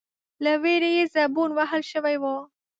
،له 0.43 0.53
وېرې 0.63 0.91
يې 0.97 1.05
زبون 1.15 1.49
وهل 1.55 1.81
شوی 1.91 2.15
و، 2.21 2.23